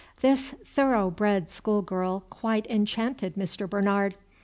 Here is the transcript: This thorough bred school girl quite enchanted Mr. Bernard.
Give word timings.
This 0.21 0.55
thorough 0.65 1.11
bred 1.11 1.51
school 1.51 1.83
girl 1.83 2.21
quite 2.21 2.65
enchanted 2.65 3.35
Mr. 3.35 3.69
Bernard. 3.69 4.15